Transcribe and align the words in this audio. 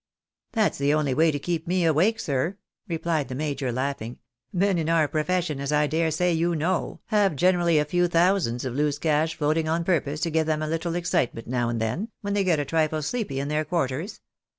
"That's 0.53 0.79
the 0.79 0.95
only 0.95 1.13
way 1.13 1.29
to 1.29 1.37
keep 1.37 1.67
me 1.67 1.85
awake, 1.85 2.19
sir," 2.19 2.57
replied 2.87 3.27
the 3.27 3.35
major, 3.35 3.71
laughing." 3.71 4.17
Men 4.51 4.79
in 4.79 4.89
our 4.89 5.07
profession, 5.07 5.59
as 5.59 5.71
I 5.71 5.85
dare 5.85 6.09
say 6.09 6.33
you 6.33 6.55
know, 6.55 7.01
have 7.09 7.35
generally 7.35 7.77
a 7.77 7.85
few 7.85 8.07
thousands 8.07 8.65
of 8.65 8.73
loose 8.73 8.97
cash 8.97 9.35
floating 9.35 9.69
on 9.69 9.83
purpose 9.83 10.19
to 10.21 10.31
give 10.31 10.47
them 10.47 10.63
a 10.63 10.67
little 10.67 10.95
excitement 10.95 11.45
now 11.45 11.69
and 11.69 11.79
then, 11.79 12.07
when 12.21 12.33
they 12.33 12.43
get 12.43 12.59
a 12.59 12.65
trifle 12.65 13.03
sleepy 13.03 13.39
in 13.39 13.47
their 13.47 13.63
quarters. 13.63 14.21